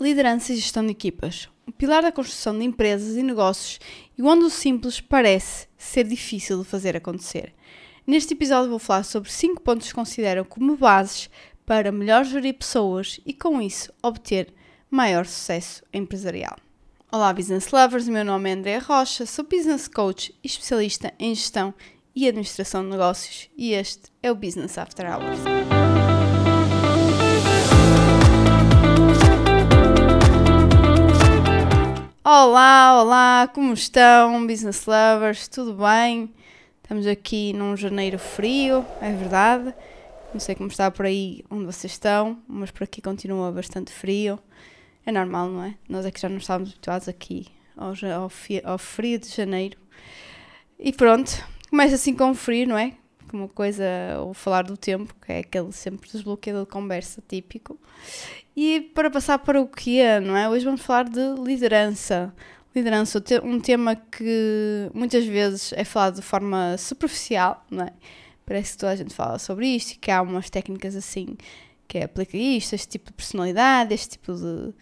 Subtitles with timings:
[0.00, 1.48] Liderança e gestão de equipas.
[1.66, 3.80] O pilar da construção de empresas e negócios
[4.16, 7.52] e onde o simples parece ser difícil de fazer acontecer.
[8.06, 11.28] Neste episódio vou falar sobre 5 pontos que considero como bases
[11.66, 14.54] para melhor gerir pessoas e com isso obter
[14.88, 16.56] maior sucesso empresarial.
[17.10, 21.74] Olá business lovers, meu nome é André Rocha, sou business coach e especialista em gestão
[22.14, 25.40] e administração de negócios e este é o Business After Hours.
[32.30, 35.48] Olá, olá, como estão, business lovers?
[35.48, 36.30] Tudo bem?
[36.82, 39.74] Estamos aqui num janeiro frio, é verdade.
[40.34, 44.38] Não sei como está por aí onde vocês estão, mas por aqui continua bastante frio.
[45.06, 45.74] É normal, não é?
[45.88, 48.30] Nós é que já não estávamos habituados aqui ao, ao,
[48.72, 49.78] ao frio de janeiro.
[50.78, 51.32] E pronto,
[51.70, 52.92] começa assim com frio, não é?
[53.32, 53.84] Uma coisa,
[54.20, 57.78] ou falar do tempo, que é aquele sempre desbloqueado de conversa típico.
[58.56, 60.48] E para passar para o que é, não é?
[60.48, 62.34] Hoje vamos falar de liderança.
[62.74, 67.92] Liderança, um tema que muitas vezes é falado de forma superficial, não é?
[68.44, 71.36] Parece que toda a gente fala sobre isto e que há umas técnicas assim
[71.86, 74.74] que aplica isto, este tipo de personalidade, este tipo de,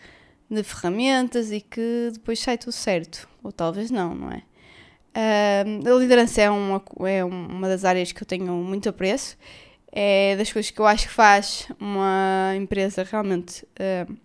[0.50, 3.28] de ferramentas e que depois sai tudo certo.
[3.42, 4.42] Ou talvez não, não é?
[5.17, 9.36] Uh, a liderança é uma, é uma das áreas que eu tenho muito apreço
[9.98, 14.17] é das coisas que eu acho que faz uma empresa realmente uh,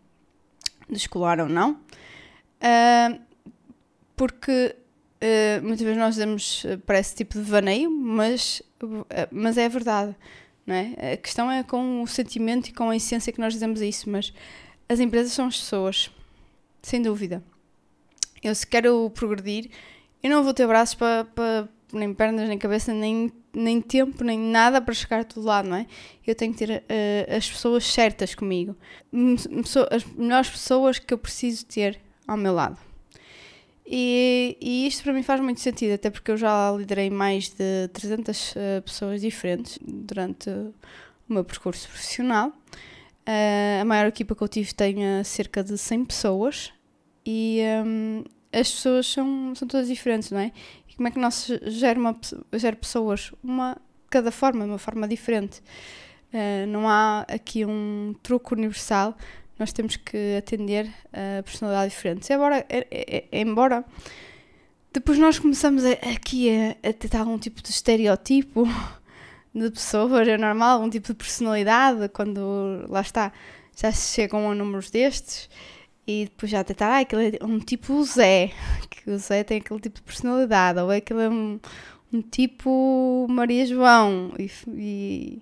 [0.90, 1.80] de escolar ou não.
[2.60, 3.22] Uh,
[4.18, 4.76] porque
[5.24, 8.62] uh, muitas vezes nós damos para esse tipo de vaneio, mas,
[9.32, 10.14] mas é verdade.
[10.68, 11.14] Não é?
[11.14, 14.34] A questão é com o sentimento e com a essência que nós dizemos isso, mas
[14.90, 16.12] as empresas são as pessoas,
[16.82, 17.42] sem dúvida.
[18.44, 19.72] Eu se quero progredir,
[20.24, 24.40] eu não vou ter braços para, para nem pernas, nem cabeça, nem nem tempo, nem
[24.40, 25.86] nada para chegar a todo lado, não é?
[26.26, 28.76] Eu tenho que ter uh, as pessoas certas comigo,
[29.92, 32.78] as melhores pessoas que eu preciso ter ao meu lado.
[33.86, 37.90] E, e isto para mim faz muito sentido, até porque eu já liderei mais de
[37.92, 40.74] 300 uh, eh, pessoas diferentes durante o
[41.28, 42.50] meu percurso profissional.
[43.28, 44.96] Uh, a maior equipa que eu tive tem
[45.26, 46.72] cerca de 100 pessoas
[47.26, 48.24] e um,
[48.54, 50.52] as pessoas são, são todas diferentes, não é?
[51.02, 52.16] como é que nós gera, uma,
[52.54, 53.32] gera pessoas?
[53.44, 53.76] Uma,
[54.08, 55.60] cada forma, uma forma diferente.
[56.32, 59.18] Uh, não há aqui um truque universal,
[59.58, 62.32] nós temos que atender a personalidade diferente.
[62.32, 63.84] Embora, é, é, é, embora
[64.94, 68.68] depois nós começamos a, aqui a, a tentar algum tipo de estereotipo
[69.56, 73.34] de pessoas, é normal, algum tipo de personalidade, quando lá está,
[73.76, 75.50] já se chegam a números destes
[76.08, 78.52] e depois já tentar, ah, aquele é um tipo Zé,
[78.90, 81.60] que o Zé tem aquele tipo de personalidade, ou é aquele é um,
[82.12, 85.42] um tipo Maria João, e, e,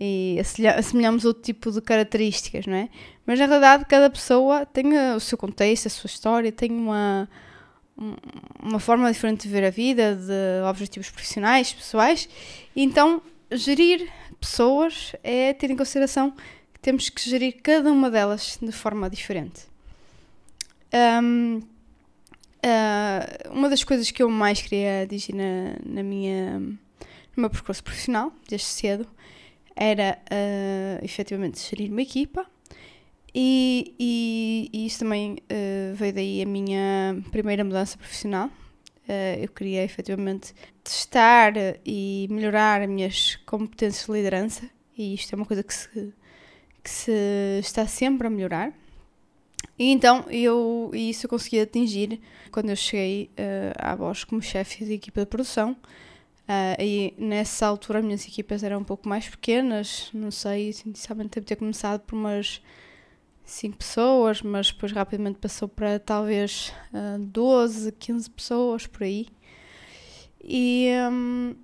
[0.00, 0.40] e
[0.76, 2.88] assemelhamos outro tipo de características, não é?
[3.26, 7.28] Mas na realidade cada pessoa tem o seu contexto, a sua história, tem uma,
[8.60, 12.28] uma forma diferente de ver a vida, de objetivos profissionais, pessoais,
[12.74, 16.32] e então gerir pessoas é ter em consideração
[16.72, 19.73] que temos que gerir cada uma delas de forma diferente.
[20.94, 26.78] Um, uh, uma das coisas que eu mais queria atingir na, na minha, no
[27.36, 29.08] meu percurso profissional, desde cedo,
[29.74, 32.46] era uh, efetivamente gerir uma equipa.
[33.34, 38.46] E, e, e isso também uh, veio daí a minha primeira mudança profissional.
[39.08, 41.54] Uh, eu queria efetivamente testar
[41.84, 46.14] e melhorar as minhas competências de liderança, e isto é uma coisa que se,
[46.82, 48.72] que se está sempre a melhorar.
[49.78, 52.20] E então eu isso eu consegui atingir
[52.50, 55.76] quando eu cheguei uh, à Bosch como chefe de equipa de produção.
[56.46, 61.36] Uh, e nessa altura as minhas equipas eram um pouco mais pequenas, não sei, sinceramente
[61.36, 62.60] devo ter começado por umas
[63.46, 69.26] 5 pessoas, mas depois rapidamente passou para talvez uh, 12, 15 pessoas por aí.
[70.42, 71.56] E um,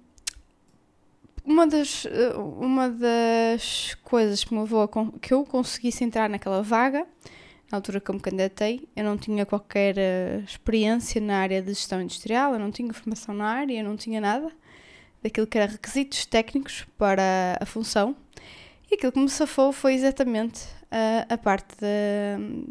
[1.45, 2.07] uma, das,
[2.59, 4.89] uma das coisas que me levou a
[5.21, 7.07] que eu conseguisse entrar naquela vaga
[7.71, 11.69] na altura que eu me candidatei, eu não tinha qualquer uh, experiência na área de
[11.69, 14.51] gestão industrial, eu não tinha formação na área, eu não tinha nada
[15.23, 18.17] daquilo que era requisitos técnicos para a função.
[18.91, 22.65] E aquilo que me safou foi exatamente uh, a parte de,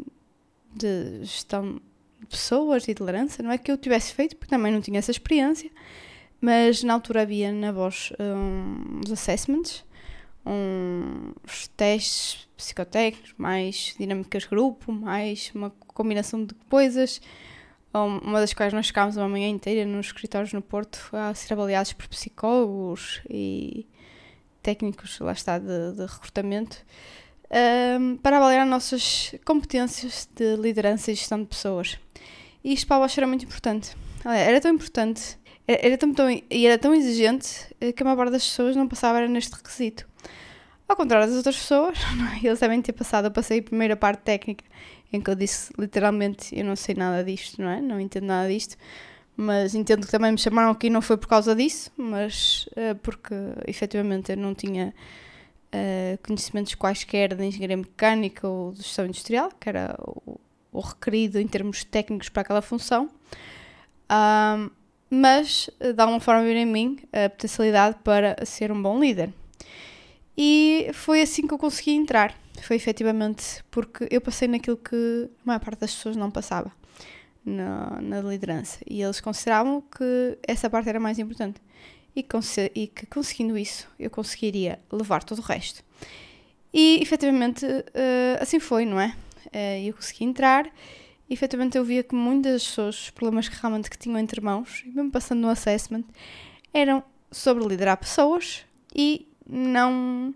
[0.74, 1.80] de gestão
[2.20, 3.42] de pessoas e de liderança.
[3.42, 5.70] Não é que eu tivesse feito, porque também não tinha essa experiência,
[6.40, 9.82] mas na altura havia na voz um, uns assessments
[10.44, 17.20] uns testes psicotécnicos, mais dinâmicas grupo, mais uma combinação de coisas,
[17.92, 21.92] uma das quais nós ficámos uma manhã inteira nos escritórios no Porto a ser avaliados
[21.92, 23.86] por psicólogos e
[24.62, 26.84] técnicos, lá está, de, de recrutamento.
[27.98, 31.98] um, para avaliar nossas competências de liderança e gestão de pessoas.
[32.62, 33.96] E isto para a Bosch era muito importante.
[34.24, 35.40] Era tão importante
[35.78, 38.88] era tão, tão, e era tão exigente eh, que a maior parte das pessoas não
[38.88, 40.08] passava neste requisito.
[40.90, 41.98] Ao contrário das outras pessoas,
[42.42, 43.26] eles devem ter passado.
[43.26, 44.64] Eu passei a primeira parte técnica,
[45.12, 47.80] em que eu disse literalmente: Eu não sei nada disto, não é?
[47.80, 48.76] Não entendo nada disto.
[49.36, 53.32] Mas entendo que também me chamaram aqui, não foi por causa disso, mas uh, porque
[53.68, 54.92] efetivamente eu não tinha
[55.72, 60.40] uh, conhecimentos quaisquer de engenharia mecânica ou de gestão industrial, que era o,
[60.72, 63.08] o requerido em termos técnicos para aquela função.
[65.08, 69.32] Mas eh, de alguma forma viu em mim a potencialidade para ser um bom líder.
[70.42, 72.34] E foi assim que eu consegui entrar.
[72.62, 76.72] Foi efetivamente porque eu passei naquilo que a maior parte das pessoas não passava
[77.44, 78.78] na, na liderança.
[78.88, 81.60] E eles consideravam que essa parte era mais importante.
[82.16, 82.26] E,
[82.74, 85.84] e que conseguindo isso eu conseguiria levar todo o resto.
[86.72, 89.14] E efetivamente uh, assim foi, não é?
[89.48, 90.72] Uh, eu consegui entrar
[91.28, 94.84] e efetivamente eu via que muitas pessoas, os problemas que realmente que tinham entre mãos,
[94.86, 96.04] mesmo passando no assessment,
[96.72, 98.64] eram sobre liderar pessoas
[98.94, 100.34] e não,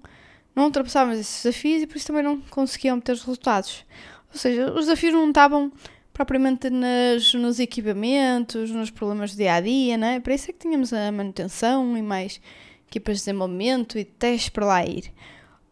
[0.54, 3.84] não ultrapassavam esses desafios e por isso também não conseguiam ter resultados.
[4.32, 5.72] Ou seja, os desafios não estavam
[6.12, 10.20] propriamente nas, nos equipamentos, nos problemas do dia a dia, né?
[10.20, 12.40] Para isso é que tínhamos a manutenção e mais
[12.88, 15.12] equipas de desenvolvimento e testes para lá ir.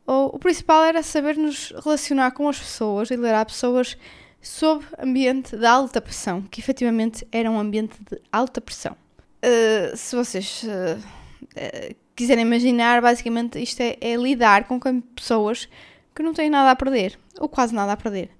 [0.04, 3.96] O, o principal era saber nos relacionar com as pessoas e liderar pessoas
[4.40, 8.96] sob ambiente de alta pressão, que efetivamente era um ambiente de alta pressão.
[9.44, 14.78] Uh, se vocês uh, quiserem imaginar, basicamente isto é, é, lidar com
[15.14, 15.68] pessoas
[16.14, 18.30] que não têm nada a perder, ou quase nada a perder.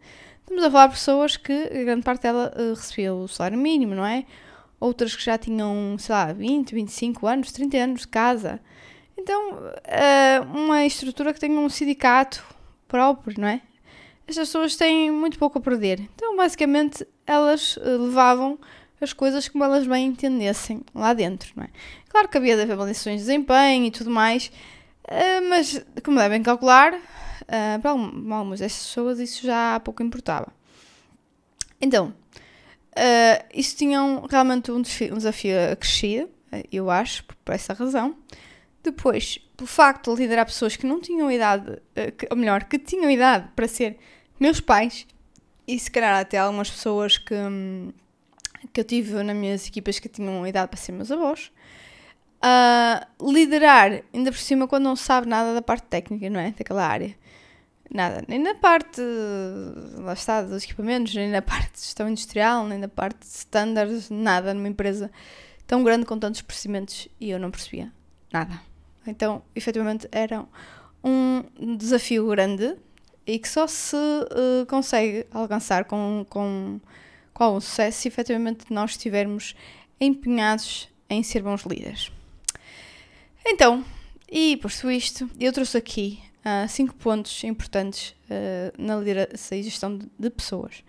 [0.40, 4.24] Estamos a falar de pessoas que, grande parte dela, recebia o salário mínimo, não é?
[4.78, 8.60] Outras que já tinham, sei lá, 20, 25 anos, 30 anos de casa.
[9.16, 9.58] Então,
[10.52, 12.44] uma estrutura que tenha um sindicato
[12.88, 13.62] próprio, não é?
[14.26, 16.00] estas pessoas têm muito pouco a perder.
[16.14, 18.58] Então, basicamente, elas uh, levavam
[19.04, 21.68] as coisas como elas bem entendessem lá dentro, não é?
[22.08, 24.52] Claro que havia de haver avaliações de desempenho e tudo mais,
[25.08, 30.52] uh, mas, como devem calcular, uh, para algumas destas pessoas isso já pouco importava.
[31.80, 32.14] Então,
[33.52, 33.98] isso tinha
[34.30, 36.30] realmente um desafio, um desafio acrescido,
[36.70, 38.16] eu acho, por essa razão.
[38.82, 41.80] Depois, pelo facto de liderar pessoas que não tinham idade,
[42.30, 43.98] ou melhor, que tinham idade para ser
[44.38, 45.06] meus pais
[45.66, 47.34] e se calhar até algumas pessoas que,
[48.72, 51.50] que eu tive nas minhas equipas que tinham idade para ser meus avós,
[52.42, 56.50] uh, liderar, ainda por cima, quando não sabe nada da parte técnica, não é?
[56.50, 57.14] Daquela área.
[57.90, 59.02] Nada, nem na parte,
[59.98, 64.08] lá está, dos equipamentos, nem na parte de gestão industrial, nem na parte de standards,
[64.08, 65.10] nada numa empresa
[65.66, 67.92] tão grande com tantos procedimentos e eu não percebia
[68.32, 68.58] nada.
[69.06, 70.44] Então, efetivamente, era
[71.04, 71.42] um
[71.76, 72.76] desafio grande
[73.26, 76.80] e que só se uh, consegue alcançar com, com,
[77.32, 79.54] com algum sucesso se efetivamente nós estivermos
[80.00, 82.10] empenhados em ser bons líderes.
[83.44, 83.84] Então,
[84.30, 89.96] e posto isto, eu trouxe aqui uh, cinco pontos importantes uh, na liderança e gestão
[89.96, 90.82] de, de pessoas.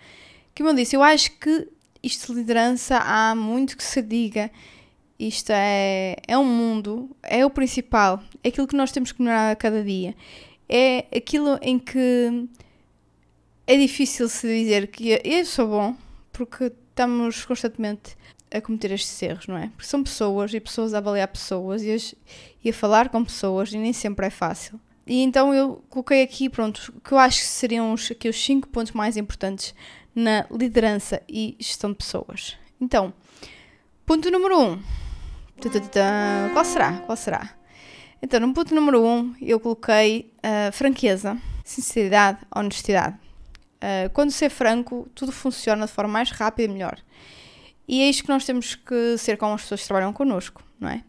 [0.56, 1.68] Como eu disse, eu acho que
[2.02, 4.52] isto de liderança há muito que se diga.
[5.20, 9.52] Isto é, é um mundo, é o principal, é aquilo que nós temos que melhorar
[9.52, 10.16] a cada dia
[10.68, 12.48] é aquilo em que
[13.68, 15.96] é difícil se dizer que eu sou bom,
[16.34, 18.18] porque estamos constantemente
[18.52, 19.68] a cometer estes erros, não é?
[19.70, 22.14] Porque são pessoas e pessoas a avaliar pessoas e, as,
[22.64, 24.80] e a falar com pessoas e nem sempre é fácil.
[25.08, 28.68] E então eu coloquei aqui, pronto, que eu acho que seriam os, aqui os 5
[28.70, 29.74] pontos mais importantes
[30.16, 32.58] na liderança e gestão de pessoas.
[32.80, 33.14] Então,
[34.06, 34.72] ponto número 1.
[34.72, 34.84] Um.
[36.54, 36.94] Qual será?
[37.06, 37.56] Qual será?
[38.22, 43.18] Então, no ponto número 1, um, eu coloquei uh, franqueza, sinceridade, honestidade.
[43.84, 46.98] Uh, quando ser franco, tudo funciona de forma mais rápida e melhor.
[47.86, 50.88] E é isto que nós temos que ser com as pessoas que trabalham connosco, não
[50.88, 51.04] é?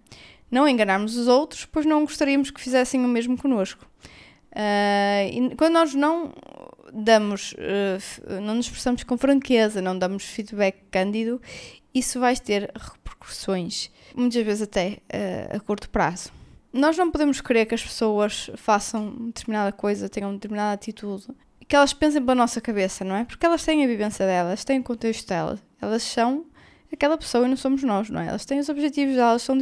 [0.50, 3.86] Não enganarmos os outros, pois não gostaríamos que fizessem o mesmo connosco.
[4.50, 6.32] Uh, e quando nós não
[6.92, 11.40] damos, uh, não nos expressamos com franqueza, não damos feedback cândido,
[11.94, 16.32] isso vai ter repercussões, muitas vezes até uh, a curto prazo
[16.74, 21.28] nós não podemos querer que as pessoas façam determinada coisa, tenham determinada atitude,
[21.66, 23.24] que elas pensem pela nossa cabeça, não é?
[23.24, 26.44] Porque elas têm a vivência delas, têm o contexto delas, elas são
[26.92, 28.28] aquela pessoa e não somos nós, não é?
[28.28, 29.58] Elas têm os objetivos delas, são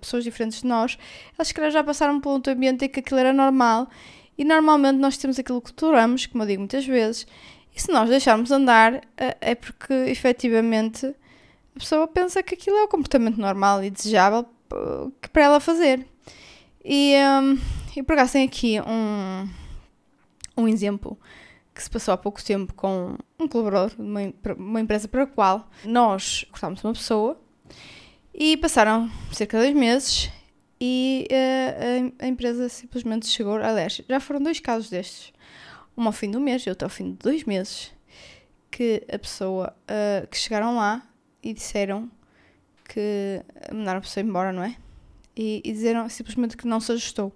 [0.00, 0.98] pessoas diferentes de nós,
[1.36, 3.88] elas se já passaram por um ambiente em que aquilo era normal
[4.36, 7.26] e normalmente nós temos aquilo que toleramos, como eu digo muitas vezes,
[7.74, 12.82] e se nós deixarmos andar é, é porque efetivamente a pessoa pensa que aquilo é
[12.82, 14.46] o comportamento normal e desejável
[15.32, 16.06] para ela fazer.
[16.84, 17.58] E, um,
[17.96, 19.48] e por acaso tem aqui um,
[20.60, 21.18] um exemplo
[21.74, 24.20] que se passou há pouco tempo com um colaborador de uma,
[24.56, 27.40] uma empresa para a qual nós cortámos uma pessoa
[28.34, 30.30] e passaram cerca de dois meses
[30.80, 33.56] e uh, a, a, empresa simplesmente chegou.
[33.56, 35.32] Aliás, já foram dois casos destes.
[35.96, 37.92] Um ao fim do mês e outro ao fim de dois meses.
[38.70, 41.02] Que a pessoa uh, que chegaram lá
[41.42, 42.10] e disseram
[42.88, 44.76] que mandaram a pessoa embora, não é?
[45.36, 47.32] E, e disseram simplesmente que não se ajustou.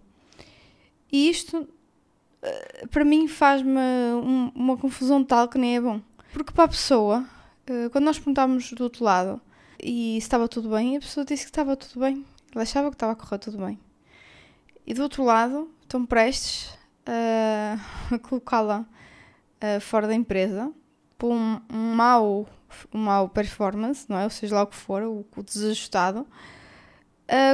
[1.12, 1.66] E isto eh,
[2.90, 6.00] para mim faz-me um, uma confusão tal que nem é bom.
[6.32, 7.24] Porque para a pessoa,
[7.68, 9.40] uh, quando nós perguntámos do outro lado
[9.82, 12.24] e se estava tudo bem, a pessoa disse que estava tudo bem.
[12.54, 13.78] Ela achava que estava a correr tudo bem.
[14.86, 20.72] E do outro lado, estão prestes a colocá-la uh, fora da empresa
[21.16, 22.46] por um, um mau,
[22.92, 24.24] um mau performance, não é?
[24.24, 26.26] Ou seja, lá o que for, o, o desajustado,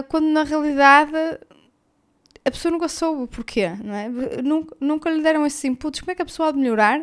[0.08, 1.12] quando na realidade
[2.50, 4.08] a pessoa nunca soube o porquê, não é?
[4.42, 6.00] Nunca, nunca lhe deram esses inputs.
[6.00, 7.00] Como é que a pessoa há de melhorar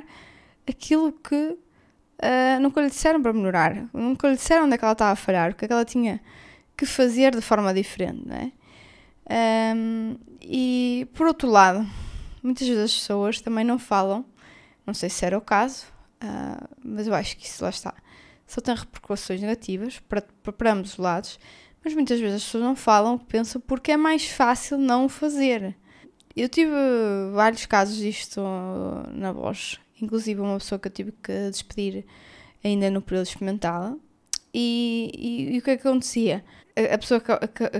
[0.68, 3.89] aquilo que uh, nunca lhe disseram para melhorar?
[3.94, 5.86] Nunca lhe disseram onde é que ela estava a falhar, o que é que ela
[5.86, 6.22] tinha
[6.75, 8.51] que fazer de forma diferente, não é?
[9.75, 11.86] Um, e por outro lado,
[12.44, 14.25] muitas vezes as pessoas também não falam,
[14.86, 15.86] não sei se era o caso,
[16.24, 17.94] uh, mas eu acho que isso lá está,
[18.46, 21.39] só tem repercussões negativas para, para ambos os lados
[21.88, 25.74] mas muitas vezes as pessoas não falam, pensam porque é mais fácil não fazer.
[26.36, 26.74] Eu tive
[27.34, 28.41] vários casos disto
[29.13, 32.03] na voz, inclusive uma pessoa que eu tive que despedir
[32.62, 33.98] ainda no período experimental.
[34.53, 36.44] E, e, e o que é que acontecia?
[36.75, 37.22] A, a pessoa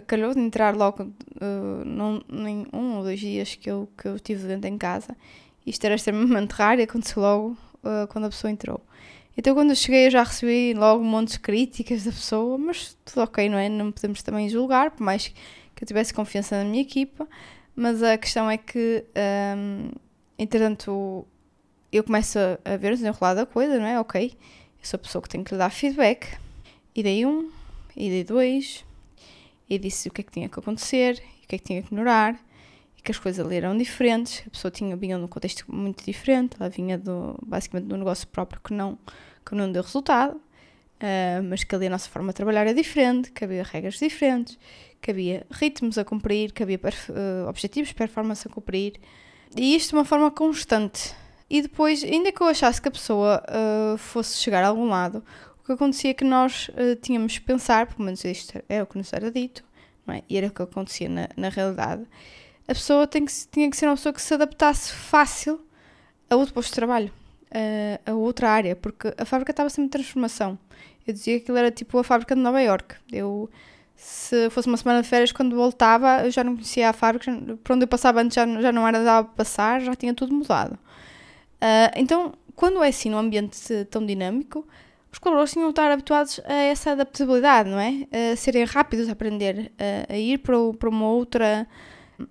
[0.08, 4.18] calhou de entrar logo uh, num, em um ou dois dias que eu, que eu
[4.22, 5.18] tive dentro em casa.
[5.66, 8.80] Isto era extremamente raro e aconteceu logo uh, quando a pessoa entrou.
[9.38, 12.98] Então quando eu cheguei eu já recebi logo um monte de críticas da pessoa, mas
[13.06, 13.70] tudo ok, não é?
[13.70, 17.28] Não podemos também julgar, por mais que eu tivesse confiança na minha equipa,
[17.76, 19.06] mas a questão é que,
[19.56, 19.92] um,
[20.40, 21.24] entretanto,
[21.92, 24.00] eu começo a ver o desenrolar da coisa, não é?
[24.00, 26.36] Ok, eu sou a pessoa que tem que lhe dar feedback,
[26.96, 27.52] e dei um,
[27.96, 28.84] e dei dois,
[29.70, 31.94] e disse o que é que tinha que acontecer, o que é que tinha que
[31.94, 32.40] melhorar,
[32.98, 36.56] e que as coisas ali eram diferentes, a pessoa tinha, vinha num contexto muito diferente,
[36.60, 38.98] ela vinha do, basicamente do negócio próprio que não
[39.48, 43.32] que não deu resultado, uh, mas que ali a nossa forma de trabalhar é diferente,
[43.32, 44.60] que havia regras diferentes,
[45.02, 49.00] que havia ritmos a cumprir, que havia uh, objetivos, performance a cumprir,
[49.56, 51.16] e isto de uma forma constante.
[51.50, 55.24] E depois, ainda que eu achasse que a pessoa uh, fosse chegar a algum lado,
[55.62, 56.70] o que acontecia é que nós
[57.02, 59.64] tínhamos que pensar, pelo menos isto é o que nos era dito,
[60.08, 60.24] é?
[60.30, 62.06] e era o que acontecia na, na realidade,
[62.68, 65.60] a pessoa tem que, tinha que ser uma pessoa que se adaptasse fácil
[66.30, 67.12] a outro posto de trabalho
[67.52, 70.58] a, a outra área, porque a fábrica estava sempre em transformação.
[71.06, 72.96] Eu dizia que aquilo era tipo a fábrica de Nova York.
[73.12, 73.50] Eu,
[73.96, 77.32] se fosse uma semana de férias, quando voltava, eu já não conhecia a fábrica,
[77.64, 80.74] por onde eu passava antes já, já não era para passar, já tinha tudo mudado.
[80.74, 84.68] Uh, então, quando é assim, num ambiente tão dinâmico,
[85.12, 88.06] os colaboradores tinham de estar habituados a essa adaptabilidade, não é?
[88.34, 91.66] A serem rápidos a aprender a, a ir para, para uma outra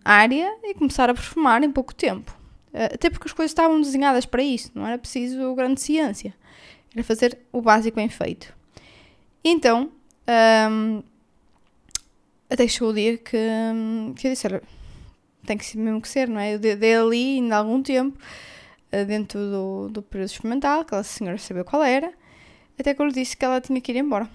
[0.05, 2.37] área e começar a performar em pouco tempo.
[2.73, 6.35] Eh, até porque as coisas estavam desenhadas para isso, não era preciso grande ciência.
[6.95, 8.55] Era fazer o básico bem feito.
[9.45, 9.90] Então,
[10.71, 11.02] um,
[12.50, 13.38] até que chegou o dia que,
[14.16, 14.62] que eu disse: olha,
[15.47, 16.55] tem que ser mesmo que ser, não é?
[16.55, 18.19] Eu dei ali ainda algum tempo,
[18.93, 22.12] eh, dentro do, do período experimental, aquela senhora sabia qual era,
[22.78, 24.28] até que eu lhe disse que ela tinha que ir embora.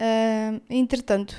[0.00, 1.32] Uh, entretanto,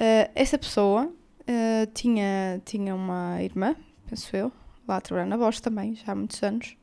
[0.00, 1.12] uh, essa pessoa
[1.48, 3.74] uh, tinha, tinha uma irmã,
[4.08, 4.52] penso eu,
[4.86, 6.76] lá a trabalhar na Bosch também, já há muitos anos.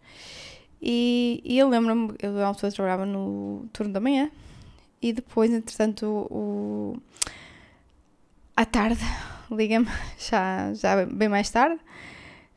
[0.81, 4.29] E, e eu lembro-me, eu na altura trabalhava no turno da manhã
[5.01, 6.97] e depois, entretanto, o,
[8.55, 9.01] à tarde,
[9.49, 11.79] liga-me, já, já bem mais tarde,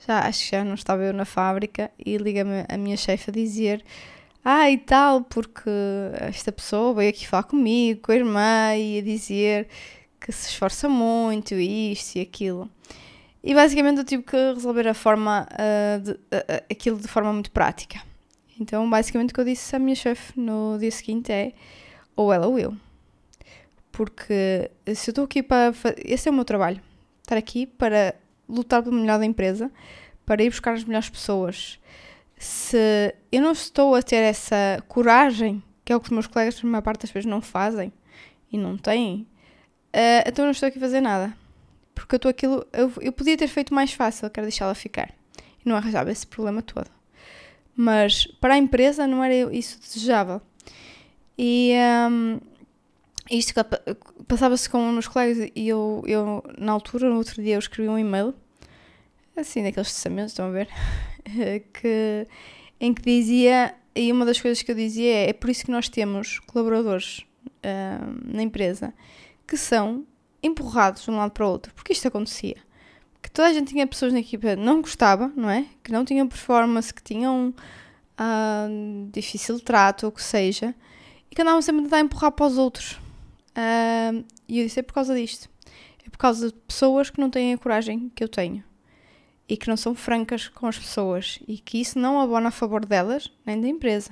[0.07, 3.33] já acho que já não estava eu na fábrica e liga-me a minha chefe a
[3.33, 3.85] dizer
[4.49, 5.69] ah, e tal, porque
[6.21, 9.67] esta pessoa veio aqui falar comigo, com a irmã, e a dizer
[10.27, 12.69] que se esforça muito, isto e aquilo.
[13.45, 17.53] E basicamente eu tive que resolver a forma, uh, de, uh, aquilo de forma muito
[17.53, 18.03] prática.
[18.59, 21.53] Então, basicamente, o que eu disse à minha chefe no dia seguinte é:
[22.17, 22.77] ou ela ou eu.
[23.93, 25.73] Porque se eu estou aqui para.
[25.99, 26.81] Esse é o meu trabalho.
[27.23, 28.17] Estar aqui para
[28.49, 29.71] lutar pelo melhor da empresa,
[30.25, 31.79] para ir buscar as melhores pessoas.
[32.37, 36.61] Se eu não estou a ter essa coragem, que é o que os meus colegas,
[36.61, 37.93] a maior parte das vezes, não fazem
[38.51, 39.25] e não têm,
[39.97, 41.35] uh, então não estou aqui a fazer nada
[41.97, 42.65] porque eu estou aquilo.
[42.73, 45.11] Eu, eu podia ter feito mais fácil, quero deixá-la ficar.
[45.65, 46.89] E não arranjava esse problema todo.
[47.75, 50.41] Mas para a empresa não era isso desejável.
[51.39, 51.73] E
[52.11, 52.39] um,
[53.31, 53.53] isto
[54.29, 57.99] passava-se com meus colegas e eu, eu, na altura, no outro dia, eu escrevi um
[57.99, 58.35] e-mail,
[59.35, 60.69] assim, daqueles testamentos, estão a ver?
[61.75, 62.27] que,
[62.81, 65.71] em que dizia, e uma das coisas que eu dizia é, é por isso que
[65.71, 68.95] nós temos colaboradores uh, na empresa
[69.47, 70.07] que são
[70.43, 72.57] empurrados de um lado para o outro, porque isto acontecia.
[73.23, 75.67] Que toda a gente tinha pessoas na equipa que não gostava, não é?
[75.83, 77.55] Que não tinham performance, que tinham
[78.21, 80.75] uh, difícil trato, ou o que seja,
[81.31, 82.93] e que andavam sempre a tentar empurrar para os outros.
[83.57, 85.49] Uh, e eu disse: é por causa disto.
[86.07, 88.63] É por causa de pessoas que não têm a coragem que eu tenho
[89.49, 92.85] e que não são francas com as pessoas e que isso não abona a favor
[92.85, 94.11] delas nem da empresa.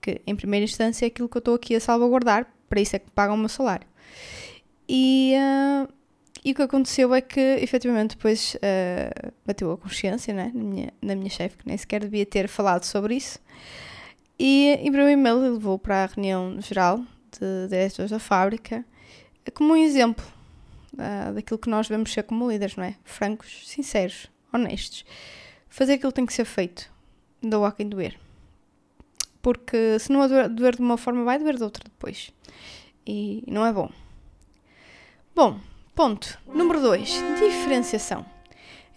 [0.00, 2.98] Que em primeira instância é aquilo que eu estou aqui a salvaguardar, para isso é
[2.98, 3.86] que pagam o meu salário.
[4.88, 5.92] E, uh,
[6.44, 10.92] e o que aconteceu é que efetivamente depois uh, bateu a consciência né, na minha,
[11.00, 13.38] na minha chefe, que nem sequer devia ter falado sobre isso.
[14.38, 18.84] E enviou um e-mail e levou para a reunião geral de diretores da fábrica
[19.52, 20.24] como um exemplo
[20.94, 22.96] uh, daquilo que nós devemos ser como líderes, não é?
[23.04, 25.04] Francos, sinceros, honestos.
[25.68, 26.90] Fazer aquilo que tem que ser feito.
[27.42, 28.18] Doa quem doer.
[29.42, 32.32] Porque se não doer de uma forma, vai doer de outra depois.
[33.06, 33.90] E não é bom.
[35.34, 35.58] Bom,
[35.96, 36.38] ponto.
[36.46, 37.10] Número 2.
[37.40, 38.24] Diferenciação.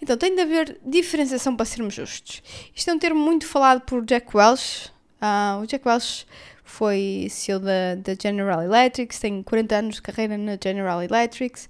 [0.00, 2.40] Então, tem de haver diferenciação para sermos justos.
[2.72, 4.88] Isto é um termo muito falado por Jack Welch.
[5.20, 6.24] Uh, o Jack Welch
[6.62, 11.62] foi CEO da, da General Electric, tem 40 anos de carreira na General Electric.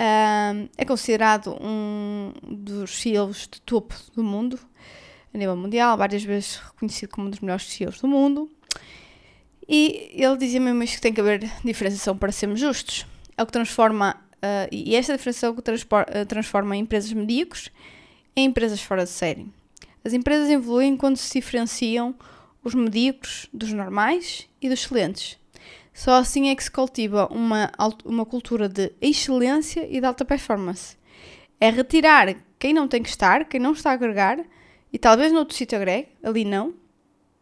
[0.00, 4.58] Um, é considerado um dos CEOs de topo do mundo,
[5.34, 8.50] a nível mundial, várias vezes reconhecido como um dos melhores CEOs do mundo.
[9.68, 13.04] E ele dizia mesmo isto que tem que haver diferenciação para sermos justos.
[13.38, 17.70] É o que transforma, uh, e esta diferenciação é o que uh, transforma empresas medíocres
[18.34, 19.46] em empresas fora de série.
[20.04, 22.16] As empresas evoluem quando se diferenciam
[22.64, 25.38] os medíocres dos normais e dos excelentes.
[25.94, 27.70] Só assim é que se cultiva uma,
[28.04, 30.96] uma cultura de excelência e de alta performance.
[31.60, 34.38] É retirar quem não tem que estar, quem não está a agregar,
[34.92, 36.74] e talvez no outro sítio agregue, ali não,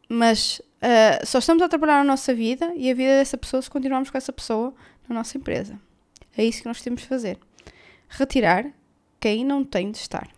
[0.08, 3.70] mas uh, só estamos a trabalhar a nossa vida e a vida dessa pessoa se
[3.70, 4.74] continuarmos com essa pessoa
[5.08, 5.78] na nossa empresa.
[6.36, 7.38] É isso que nós temos de fazer.
[8.08, 8.66] Retirar
[9.18, 10.28] quem não tem de estar.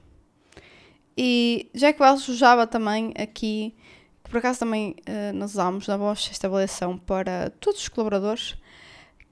[1.16, 3.74] E Jack Welch usava também aqui
[4.28, 8.56] por acaso também uh, nós usámos na Bosch esta avaliação para todos os colaboradores,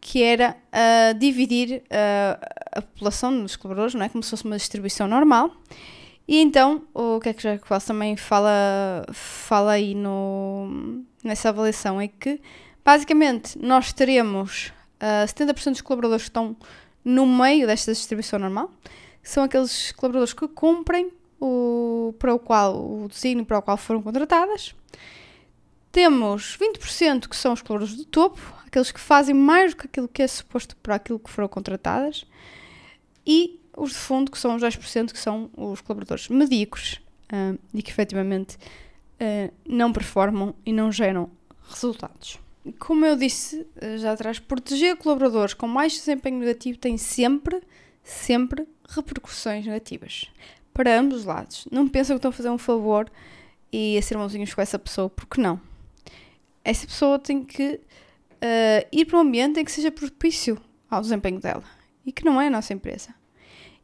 [0.00, 4.08] que era uh, dividir uh, a população dos colaboradores, não é?
[4.08, 5.54] Como se fosse uma distribuição normal.
[6.26, 12.00] E então, o que é que já quase também fala, fala aí no, nessa avaliação
[12.00, 12.40] é que,
[12.84, 16.56] basicamente, nós teremos uh, 70% dos colaboradores que estão
[17.04, 18.70] no meio desta distribuição normal,
[19.22, 24.02] são aqueles colaboradores que cumprem o, para o qual, o designo para o qual foram
[24.02, 24.74] contratadas.
[25.92, 30.08] Temos 20% que são os colaboradores do topo, aqueles que fazem mais do que aquilo
[30.08, 32.26] que é suposto para aquilo que foram contratadas.
[33.26, 37.00] E os de fundo, que são os 10%, que são os colaboradores medíocres
[37.32, 41.30] uh, e que efetivamente uh, não performam e não geram
[41.68, 42.38] resultados.
[42.78, 47.62] Como eu disse uh, já atrás, proteger colaboradores com mais desempenho negativo tem sempre,
[48.02, 50.30] sempre repercussões negativas
[50.72, 51.66] para ambos os lados.
[51.70, 53.10] Não pensam que estão a fazer um favor
[53.72, 55.60] e a ser mãozinhos com essa pessoa, porque não.
[56.64, 57.80] Essa pessoa tem que
[58.32, 61.64] uh, ir para um ambiente em que seja propício ao desempenho dela
[62.04, 63.14] e que não é a nossa empresa.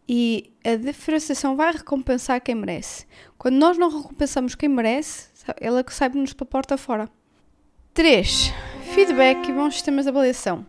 [0.09, 3.07] E a diferenciação vai recompensar quem merece.
[3.39, 5.29] Quando nós não recompensamos quem merece,
[5.61, 7.09] ela sai-nos para a porta fora.
[7.95, 8.53] 3.
[8.95, 10.67] Feedback e bons sistemas de avaliação.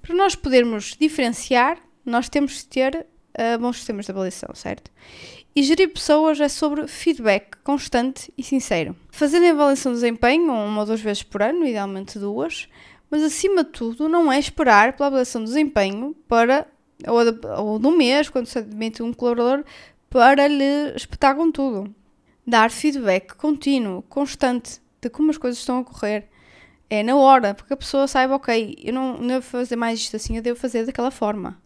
[0.00, 3.04] Para nós podermos diferenciar, nós temos de ter
[3.36, 4.92] uh, bons sistemas de avaliação, certo?
[5.56, 8.94] E gerir pessoas é sobre feedback constante e sincero.
[9.10, 12.68] Fazer a avaliação de desempenho uma ou duas vezes por ano, idealmente duas,
[13.10, 16.68] mas acima de tudo não é esperar pela avaliação de desempenho para,
[17.08, 19.64] ou, ou do mês, quando se admite um colaborador,
[20.08, 21.92] para lhe espetar com tudo.
[22.46, 26.28] Dar feedback contínuo, constante, de como as coisas estão a correr.
[26.90, 30.16] É na hora, porque a pessoa saiba, ok, eu não, não devo fazer mais isto
[30.16, 31.58] assim, eu devo fazer daquela forma.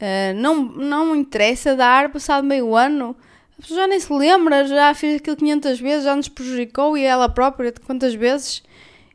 [0.00, 3.16] Uh, não, não interessa dar, passado meio ano,
[3.58, 7.04] a pessoa já nem se lembra, já fez aquilo 500 vezes, já nos prejudicou e
[7.04, 8.62] ela própria quantas vezes,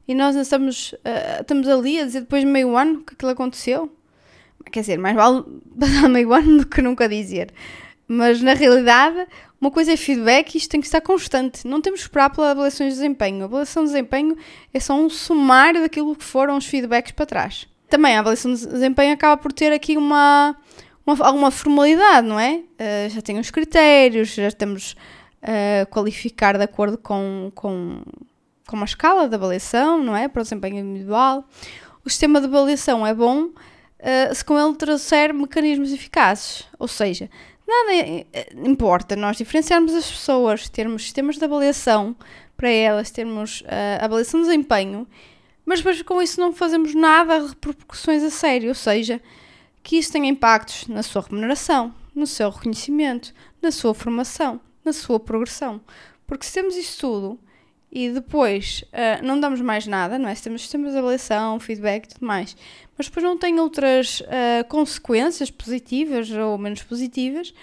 [0.07, 3.91] e nós estamos, uh, estamos ali a dizer depois de meio ano que aquilo aconteceu.
[4.71, 5.43] Quer dizer, mais vale
[5.79, 7.53] passar meio ano do que nunca dizer.
[8.11, 9.27] Mas na realidade,
[9.59, 11.67] uma coisa é feedback e isto tem que estar constante.
[11.67, 13.41] Não temos que esperar pela avaliação de desempenho.
[13.41, 14.35] A avaliação de desempenho
[14.73, 18.65] é só um sumário daquilo que foram os feedbacks para trás também a avaliação de
[18.65, 20.55] desempenho acaba por ter aqui uma,
[21.05, 22.63] uma alguma formalidade, não é?
[22.79, 24.95] Uh, já tem os critérios, já estamos
[25.43, 28.01] a uh, qualificar de acordo com, com,
[28.65, 30.29] com uma escala de avaliação, não é?
[30.29, 31.43] Para o desempenho individual.
[32.05, 37.29] O sistema de avaliação é bom uh, se com ele trouxer mecanismos eficazes, ou seja,
[37.71, 38.25] nada eh,
[38.65, 42.15] importa nós diferenciarmos as pessoas, termos sistemas de avaliação
[42.57, 45.07] para elas, termos uh, avaliação de desempenho,
[45.65, 49.21] mas depois com isso não fazemos nada de repercussões a sério, ou seja,
[49.81, 55.19] que isso tenha impactos na sua remuneração, no seu reconhecimento, na sua formação, na sua
[55.19, 55.81] progressão.
[56.27, 57.39] Porque se temos isso tudo
[57.91, 60.35] e depois uh, não damos mais nada, não é?
[60.35, 62.55] Se temos sistemas de avaliação, feedback e tudo mais,
[62.97, 67.53] mas depois não tem outras uh, consequências positivas ou menos positivas,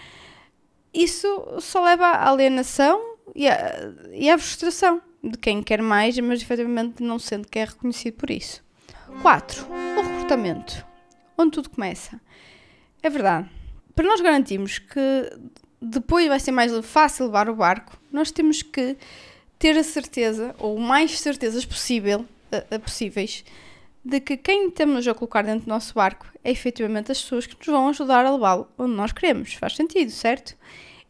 [0.92, 6.42] isso só leva à alienação e à, e à frustração de quem quer mais, mas
[6.42, 8.62] efetivamente não sente que é reconhecido por isso.
[9.22, 9.66] 4.
[9.66, 10.84] O recrutamento,
[11.36, 12.20] onde tudo começa.
[13.02, 13.48] É verdade.
[13.94, 15.32] Para nós garantirmos que
[15.80, 18.96] depois vai ser mais fácil levar o barco, nós temos que
[19.58, 22.24] ter a certeza, ou mais certezas possível,
[22.84, 23.44] possíveis,
[24.04, 27.56] de que quem temos a colocar dentro do nosso barco é efetivamente as pessoas que
[27.58, 29.54] nos vão ajudar a levá-lo onde nós queremos.
[29.54, 30.56] Faz sentido, certo?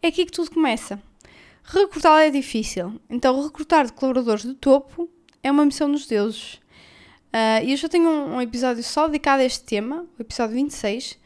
[0.03, 1.01] É aqui que tudo começa.
[1.63, 5.09] Recrutá-lo é difícil, então recrutar de colaboradores de topo
[5.43, 6.55] é uma missão dos deuses.
[7.29, 10.55] Uh, e eu já tenho um, um, episódio só dedicado a este tema, o episódio
[10.55, 11.19] 26,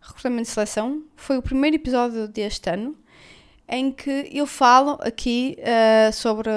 [0.00, 1.02] recrutamento e seleção.
[1.16, 2.96] Foi o primeiro episódio deste ano
[3.68, 6.50] em que eu falo aqui uh, sobre,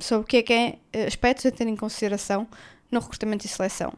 [0.00, 2.48] sobre o que é que é aspectos a ter em consideração
[2.90, 3.92] no recrutamento e seleção.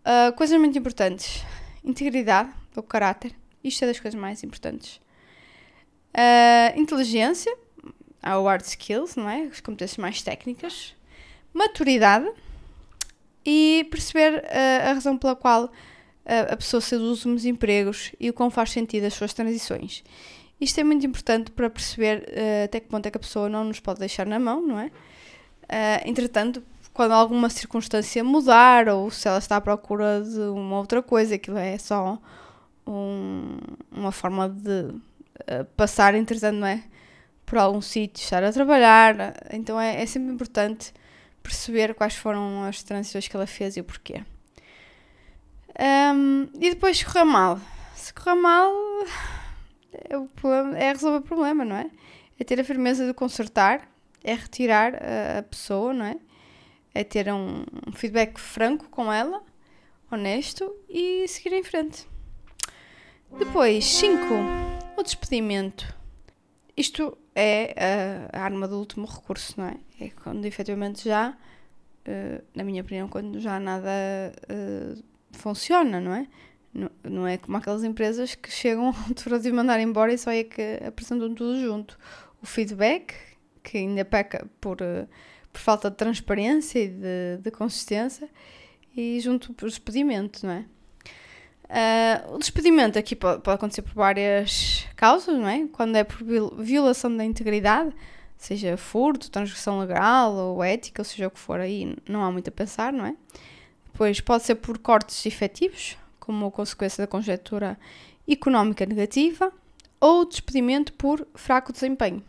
[0.00, 1.42] Uh, coisas muito importantes.
[1.84, 3.34] Integridade, o caráter.
[3.64, 5.00] Isto é das coisas mais importantes.
[6.14, 7.54] Uh, inteligência,
[8.22, 9.42] há o hard skills, não é?
[9.42, 10.94] As competências mais técnicas.
[11.52, 12.30] Maturidade
[13.44, 14.44] e perceber
[14.86, 15.72] a razão pela qual
[16.24, 20.04] a pessoa se dos últimos empregos e o quão faz sentido as suas transições.
[20.60, 23.64] Isto é muito importante para perceber uh, até que ponto é que a pessoa não
[23.64, 24.86] nos pode deixar na mão, não é?
[24.86, 31.02] Uh, entretanto, quando alguma circunstância mudar ou se ela está à procura de uma outra
[31.02, 32.18] coisa, aquilo é só
[32.86, 33.56] um,
[33.90, 36.84] uma forma de uh, passar, entretanto, não é?
[37.46, 39.34] Por algum sítio, estar a trabalhar.
[39.50, 40.92] Então é, é sempre importante
[41.42, 44.22] perceber quais foram as transições que ela fez e o porquê.
[46.14, 47.58] Um, e depois correr mal.
[47.94, 48.70] Se correr mal
[50.16, 51.90] o problema, é resolver o problema, não é?
[52.38, 53.88] É ter a firmeza de consertar,
[54.22, 56.16] é retirar a, a pessoa, não é?
[56.94, 59.42] É ter um, um feedback franco com ela,
[60.10, 62.06] honesto e seguir em frente.
[63.38, 64.18] Depois, 5.
[64.96, 65.94] O despedimento.
[66.76, 69.76] Isto é a, arma do último recurso, não é?
[70.00, 73.88] É quando efetivamente já, uh, na minha opinião, quando já nada
[74.50, 76.26] uh, funciona, não é?
[76.72, 80.44] Não, é como aquelas empresas que chegam à altura de mandar embora e só é
[80.44, 81.98] que apresentam tudo junto.
[82.42, 83.14] O feedback,
[83.62, 85.06] que ainda peca por, eh,
[85.52, 88.28] por falta de transparência e de, de consistência,
[88.96, 90.64] e junto o despedimento, não é?
[91.70, 95.68] Uh, o despedimento aqui pode, pode, acontecer por várias causas, não é?
[95.68, 96.18] Quando é por
[96.58, 97.94] violação da integridade,
[98.36, 102.48] seja furto, transgressão legal ou ética, ou seja o que for, aí não há muito
[102.48, 103.14] a pensar, não é?
[103.92, 105.96] Depois pode ser por cortes efetivos,
[106.30, 107.76] como consequência da conjectura
[108.28, 109.52] económica negativa,
[110.00, 112.22] ou despedimento por fraco desempenho.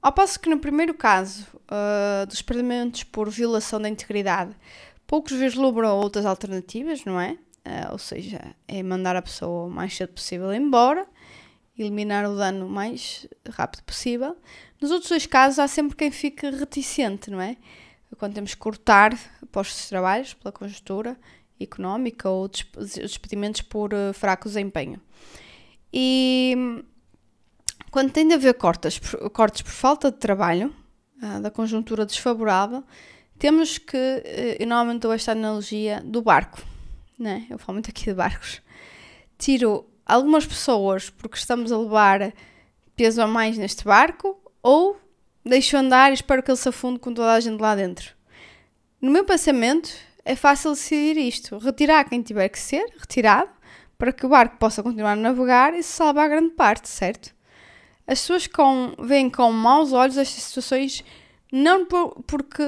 [0.00, 4.56] Ao passo que no primeiro caso uh, dos despedimentos por violação da integridade,
[5.06, 7.32] poucos vislumbram outras alternativas, não é?
[7.64, 11.06] Uh, ou seja, é mandar a pessoa o mais cedo possível embora,
[11.78, 14.34] eliminar o dano o mais rápido possível.
[14.80, 17.58] Nos outros dois casos, há sempre quem fique reticente, não é?
[18.18, 19.16] Quando temos que cortar
[19.52, 21.16] postos de trabalho pela conjuntura
[21.62, 25.00] económica ou despedimentos por uh, fraco desempenho.
[25.92, 26.82] E
[27.90, 29.00] quando tem de haver cortes,
[29.32, 30.74] cortes por falta de trabalho,
[31.22, 32.82] uh, da conjuntura desfavorável,
[33.38, 36.62] temos que, uh, eu normalmente dou esta analogia do barco,
[37.18, 37.46] né?
[37.50, 38.62] eu falo muito aqui de barcos,
[39.38, 42.32] tiro algumas pessoas porque estamos a levar
[42.96, 45.00] peso a mais neste barco ou
[45.44, 48.14] deixo andar e espero que ele se afunde com toda a gente lá dentro.
[49.00, 49.90] No meu pensamento,
[50.24, 51.58] é fácil decidir isto.
[51.58, 53.50] Retirar quem tiver que ser retirado
[53.98, 57.34] para que o barco possa continuar a navegar e se salvar grande parte, certo?
[58.06, 61.04] As pessoas com, veem com maus olhos estas situações
[61.52, 62.64] não por, porque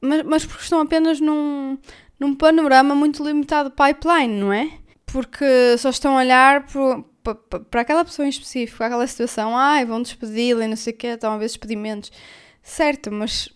[0.00, 1.78] mas, mas porque estão apenas num,
[2.20, 4.70] num panorama muito limitado de pipeline, não é?
[5.06, 6.66] Porque só estão a olhar
[7.70, 11.08] para aquela pessoa em específico, aquela situação, ai, vão despedi-la e não sei o quê,
[11.08, 12.12] estão a ver despedimentos.
[12.62, 13.48] Certo, mas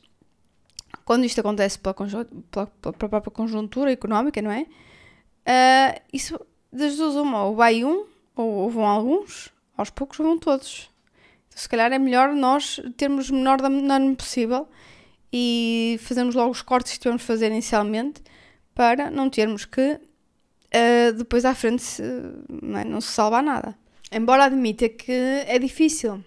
[1.10, 4.60] quando isto acontece pela, pela, pela própria conjuntura económica, não é?
[4.60, 6.38] Uh, isso,
[6.72, 10.88] das duas uma, ou vai um, ou, vão alguns, aos poucos vão todos.
[11.48, 14.68] Então, se calhar é melhor nós termos o menor dano possível
[15.32, 18.22] e fazermos logo os cortes que tivemos de fazer inicialmente
[18.72, 22.04] para não termos que uh, depois à frente se,
[22.62, 22.84] não, é?
[22.84, 23.76] não se salvar nada.
[24.12, 26.22] Embora admita que é difícil,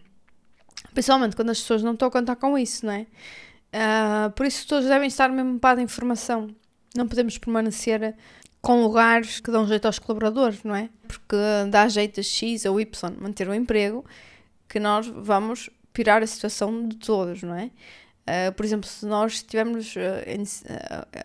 [0.94, 3.08] principalmente quando as pessoas não estão a contar com isso, não é?
[3.74, 6.54] Uh, por isso todos devem estar mesmo para a informação.
[6.96, 8.16] Não podemos permanecer
[8.62, 10.90] com lugares que dão jeito aos colaboradores, não é?
[11.08, 11.36] Porque
[11.70, 14.06] dá jeito a X ou Y manter o emprego,
[14.70, 17.72] que nós vamos pirar a situação de todos, não é?
[18.26, 20.00] Uh, por exemplo, se nós tivermos uh,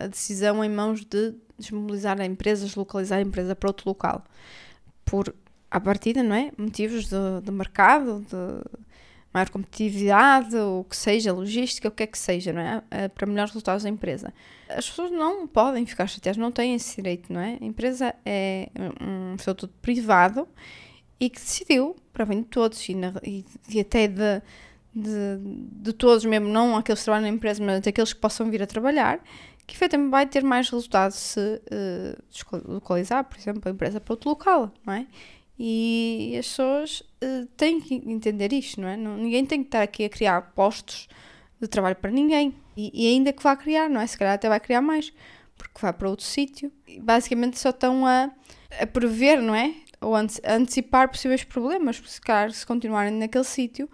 [0.00, 4.24] a decisão em mãos de desmobilizar a empresa, deslocalizar a empresa para outro local,
[5.04, 5.34] por
[5.70, 6.50] à partida, não é?
[6.56, 8.87] Motivos de, de mercado, de
[9.32, 12.78] maior competitividade, o que seja, logística, o que é que seja, não é?
[12.78, 14.32] Uh, para melhores resultados da empresa.
[14.68, 17.58] As pessoas não podem ficar chateadas, não têm esse direito, não é?
[17.60, 18.68] A empresa é
[19.00, 20.48] um estatuto privado
[21.20, 24.42] e que decidiu, para bem de todos e, na, e, e até de,
[24.94, 25.38] de,
[25.82, 28.66] de, todos mesmo, não aqueles que trabalham na empresa, mas aqueles que possam vir a
[28.66, 29.20] trabalhar,
[29.66, 34.30] que efetivamente vai ter mais resultado se uh, localizar, por exemplo, a empresa para outro
[34.30, 35.06] local, não é?
[35.58, 38.96] E as pessoas uh, têm que entender isto, não é?
[38.96, 41.08] Não, ninguém tem que estar aqui a criar postos
[41.60, 42.54] de trabalho para ninguém.
[42.76, 44.06] E, e, ainda que vá criar, não é?
[44.06, 45.12] Se calhar até vai criar mais,
[45.56, 46.70] porque vai para outro sítio.
[47.00, 48.30] Basicamente só estão a,
[48.80, 49.74] a prever, não é?
[50.00, 53.90] Ou a antecipar possíveis problemas, porque se calhar se continuarem naquele sítio,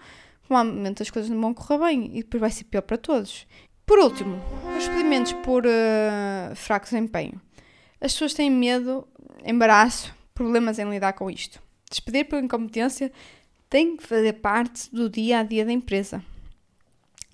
[0.46, 3.46] provavelmente as coisas não vão correr bem e depois vai ser pior para todos.
[3.86, 4.38] Por último,
[4.76, 7.40] os pedimentos por uh, fraco desempenho.
[8.00, 9.08] As pessoas têm medo,
[9.44, 11.62] embaraço, problemas em lidar com isto.
[11.88, 13.12] Despedir por incompetência
[13.70, 16.22] tem que fazer parte do dia a dia da empresa.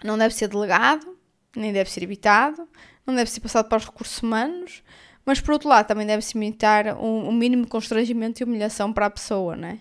[0.05, 1.19] Não deve ser delegado,
[1.57, 2.69] nem deve ser evitado,
[3.07, 4.83] não deve ser passado para os recursos humanos,
[5.25, 9.07] mas por outro lado também deve-se imitar um, um, mínimo de constrangimento e humilhação para
[9.07, 9.79] a pessoa, não é?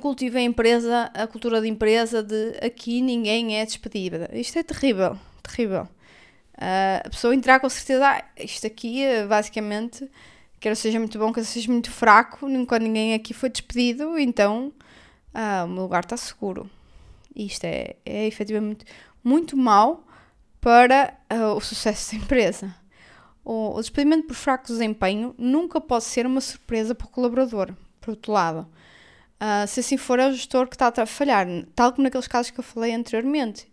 [0.00, 4.28] Cultive a empresa, a cultura de empresa de aqui ninguém é despedida.
[4.32, 5.88] Isto é terrível, terrível.
[6.54, 10.06] Uh, a pessoa entrar com certeza, ah, isto aqui basicamente
[10.60, 14.72] quer seja muito bom, quer seja muito fraco, nunca ninguém aqui foi despedido, então
[15.34, 16.70] ah, o meu lugar está seguro.
[17.34, 18.84] Isto é, é efetivamente
[19.24, 20.06] muito mau
[20.60, 22.74] para uh, o sucesso da empresa.
[23.44, 28.10] O, o, despedimento por fraco desempenho nunca pode ser uma surpresa para o colaborador, por
[28.10, 28.68] outro lado.
[29.40, 32.50] Uh, se assim for, é o gestor que está a falhar, tal como naqueles casos
[32.50, 33.70] que eu falei anteriormente.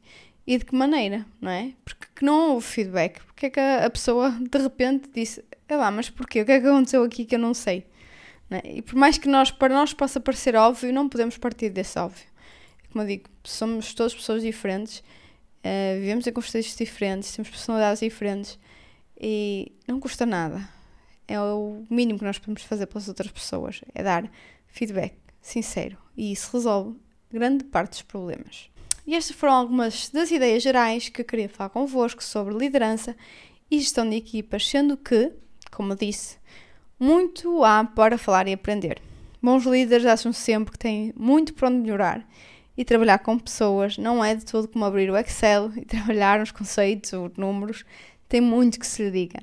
[0.47, 1.73] E de que maneira, não é?
[1.83, 3.19] Porque não houve feedback.
[3.25, 6.41] Porque é que a, a pessoa de repente disse: é lá, mas porquê?
[6.41, 7.85] O que é que aconteceu aqui que eu não sei?
[8.49, 8.77] Não é?
[8.77, 12.25] E por mais que nós, para nós possa parecer óbvio, não podemos partir desse óbvio.
[12.91, 18.57] Como eu digo, somos todas pessoas diferentes, uh, vivemos em contextos diferentes, temos personalidades diferentes
[19.19, 20.67] e não custa nada.
[21.27, 24.31] É o mínimo que nós podemos fazer pelas outras pessoas, é dar
[24.67, 26.97] feedback sincero e isso resolve
[27.29, 28.69] grande parte dos problemas.
[29.07, 33.15] E estas foram algumas das ideias gerais que eu queria falar convosco sobre liderança
[33.71, 35.31] e gestão de equipas, sendo que
[35.71, 36.37] como disse,
[36.99, 39.01] muito há para falar e aprender.
[39.41, 42.27] Bons líderes acham sempre que têm muito para onde melhorar
[42.75, 46.51] e trabalhar com pessoas não é de todo como abrir o Excel e trabalhar nos
[46.51, 47.85] conceitos ou números,
[48.27, 49.41] tem muito que se lhe diga.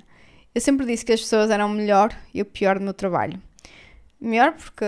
[0.54, 3.40] Eu sempre disse que as pessoas eram o melhor e o pior do meu trabalho.
[4.24, 4.86] Melhor porque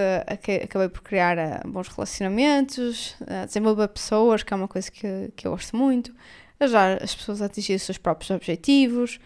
[0.64, 5.46] acabei por criar eh, bons relacionamentos, eh, desenvolver pessoas, que é uma coisa que, que
[5.46, 6.14] eu gosto muito,
[6.58, 9.20] ajudar as pessoas a atingir os seus próprios objetivos,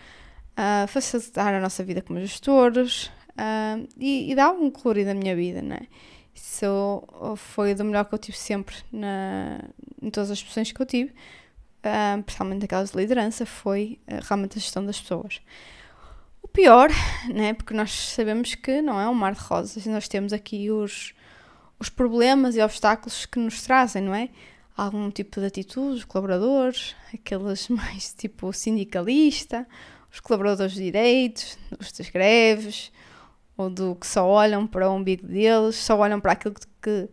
[0.88, 5.62] facilitar a nossa vida como gestores uh, e, e dar um colorido na minha vida,
[5.62, 5.86] não é?
[6.34, 7.02] Isso
[7.36, 9.60] foi do melhor que eu tive sempre na,
[10.02, 11.14] em todas as posições que eu tive,
[12.26, 15.40] principalmente aquelas de liderança, foi realmente a gestão das pessoas.
[16.52, 16.90] Pior,
[17.32, 21.14] né, porque nós sabemos que não é um mar de rosas, nós temos aqui os,
[21.78, 24.30] os problemas e obstáculos que nos trazem, não é?
[24.76, 29.66] Algum tipo de atitude dos colaboradores, aqueles mais tipo sindicalista,
[30.12, 32.90] os colaboradores de direitos, os das greves,
[33.56, 37.08] ou do que só olham para o umbigo deles, só olham para aquilo que,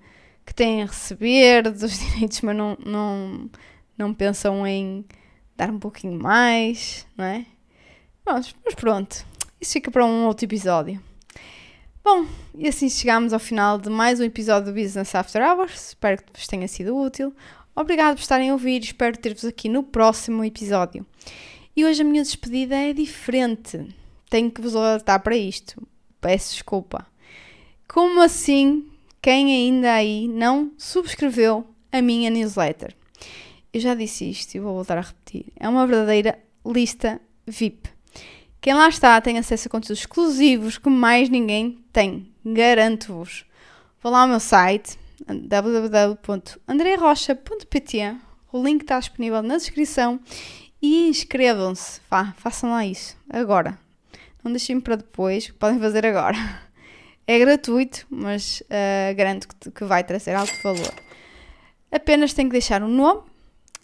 [0.45, 3.49] que têm a receber dos direitos, mas não, não,
[3.97, 5.05] não pensam em
[5.55, 7.45] dar um pouquinho mais, não é?
[8.29, 9.25] Mas, mas pronto,
[9.61, 11.01] isso fica para um outro episódio.
[12.03, 15.87] Bom, e assim chegamos ao final de mais um episódio do Business After Hours.
[15.91, 17.33] Espero que vos tenha sido útil.
[17.73, 18.83] Obrigado por estarem a ouvir.
[18.83, 21.05] Espero ter-vos aqui no próximo episódio.
[21.73, 23.95] E hoje a minha despedida é diferente.
[24.29, 25.81] Tenho que vos alertar para isto.
[26.19, 27.07] Peço desculpa.
[27.87, 28.89] Como assim
[29.21, 32.93] quem ainda aí não subscreveu a minha newsletter?
[33.73, 35.45] Eu já disse isto e vou voltar a repetir.
[35.55, 37.95] É uma verdadeira lista VIP.
[38.61, 42.33] Quem lá está tem acesso a conteúdos exclusivos que mais ninguém tem.
[42.45, 43.45] Garanto-vos.
[44.01, 48.17] Vou lá ao meu site www.andrearrocha.pt
[48.51, 50.19] O link está disponível na descrição
[50.81, 51.99] e inscrevam-se,
[52.35, 53.79] façam lá isso, agora.
[54.43, 56.37] Não deixem para depois, podem fazer agora.
[57.29, 60.93] É gratuito, mas uh, garanto que, que vai trazer alto valor.
[61.91, 63.23] Apenas tem que deixar o um nome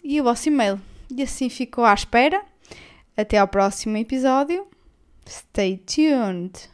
[0.02, 0.80] e o vosso e-mail.
[1.10, 2.42] E assim ficou à espera.
[3.16, 4.66] Até ao próximo episódio.
[5.26, 6.73] Stay tuned!